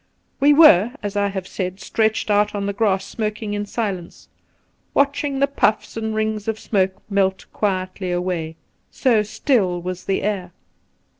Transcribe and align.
We 0.39 0.51
were, 0.51 0.93
as 1.03 1.15
I 1.15 1.27
have 1.27 1.47
said, 1.47 1.79
stretched 1.79 2.31
out 2.31 2.55
on 2.55 2.65
the 2.65 2.73
grass 2.73 3.05
smoking 3.05 3.53
in 3.53 3.67
silence, 3.67 4.29
watching 4.95 5.37
the 5.37 5.45
puffs 5.45 5.95
and 5.95 6.15
rings 6.15 6.47
of 6.47 6.57
smoke 6.59 7.03
melt 7.07 7.45
quietly 7.53 8.11
away, 8.11 8.55
so 8.89 9.21
still 9.21 9.79
was 9.79 10.05
the 10.05 10.23
air. 10.23 10.53